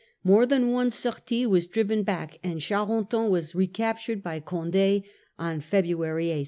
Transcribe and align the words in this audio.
More 0.23 0.47
than 0.47 0.71
one 0.71 0.89
sortie 0.89 1.45
was 1.45 1.67
driven 1.67 2.01
back, 2.01 2.39
and 2.43 2.59
Charenton 2.59 3.29
was 3.29 3.53
recaptured 3.53 4.23
by 4.23 4.39
Condd 4.39 5.03
on 5.37 5.59
February 5.59 6.31
8. 6.31 6.39